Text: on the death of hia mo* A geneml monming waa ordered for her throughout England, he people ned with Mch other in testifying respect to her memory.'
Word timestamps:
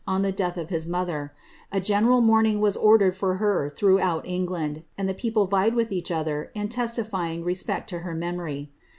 on 0.07 0.23
the 0.23 0.31
death 0.31 0.57
of 0.57 0.71
hia 0.71 0.81
mo* 0.87 1.29
A 1.71 1.79
geneml 1.79 2.23
monming 2.23 2.57
waa 2.59 2.71
ordered 2.81 3.15
for 3.15 3.35
her 3.35 3.69
throughout 3.69 4.27
England, 4.27 4.83
he 4.97 5.13
people 5.13 5.47
ned 5.53 5.75
with 5.75 5.89
Mch 5.89 6.09
other 6.09 6.49
in 6.55 6.69
testifying 6.69 7.43
respect 7.43 7.87
to 7.91 7.99
her 7.99 8.15
memory.' 8.15 8.71